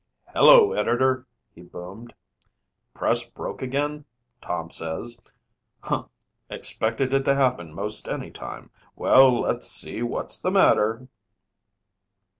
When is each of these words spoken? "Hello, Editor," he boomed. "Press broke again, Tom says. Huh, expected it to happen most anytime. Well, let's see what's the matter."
"Hello, 0.33 0.71
Editor," 0.73 1.27
he 1.53 1.61
boomed. 1.61 2.15
"Press 2.95 3.23
broke 3.29 3.61
again, 3.61 4.05
Tom 4.41 4.71
says. 4.71 5.21
Huh, 5.79 6.05
expected 6.49 7.13
it 7.13 7.21
to 7.25 7.35
happen 7.35 7.71
most 7.71 8.07
anytime. 8.09 8.71
Well, 8.95 9.41
let's 9.41 9.67
see 9.69 10.01
what's 10.01 10.39
the 10.41 10.49
matter." 10.49 11.07